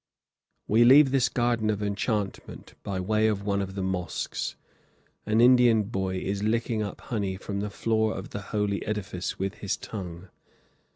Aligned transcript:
We 0.67 0.83
leave 0.83 1.11
this 1.11 1.29
garden 1.29 1.69
of 1.69 1.83
enchantment 1.83 2.73
by 2.81 2.99
way 2.99 3.27
of 3.27 3.45
one 3.45 3.61
of 3.61 3.75
the 3.75 3.83
mosques. 3.83 4.55
An 5.27 5.39
Indian 5.39 5.83
boy 5.83 6.17
is 6.17 6.41
licking 6.41 6.81
up 6.81 7.01
honey 7.01 7.35
from 7.37 7.59
the 7.59 7.69
floor 7.69 8.15
of 8.15 8.31
the 8.31 8.41
holy 8.49 8.83
edifice 8.83 9.37
with 9.37 9.59
his 9.59 9.77
tongue. 9.77 10.29